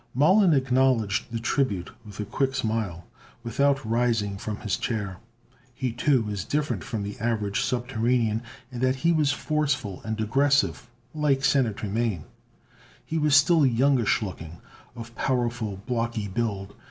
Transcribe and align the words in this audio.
Mollon 0.15 0.51
acknowledged 0.53 1.31
the 1.31 1.37
tribute 1.39 1.91
with 2.03 2.19
a 2.19 2.25
quick 2.25 2.55
smile, 2.55 3.05
without 3.43 3.85
rising 3.87 4.35
from 4.35 4.55
his 4.61 4.75
chair. 4.77 5.19
He, 5.75 5.91
too, 5.91 6.23
was 6.23 6.43
different 6.43 6.83
from 6.83 7.03
the 7.03 7.19
average 7.19 7.61
Subterranean 7.61 8.41
in 8.71 8.79
that 8.79 8.95
he 9.05 9.11
was 9.11 9.31
forceful 9.31 10.01
and 10.03 10.19
aggressive, 10.19 10.89
like 11.13 11.45
Senator 11.45 11.85
Mane. 11.85 12.23
He 13.05 13.19
was 13.19 13.35
still 13.35 13.63
youngish 13.63 14.23
looking, 14.23 14.57
of 14.95 15.13
powerful, 15.13 15.79
blocky 15.85 16.27
build. 16.27 16.73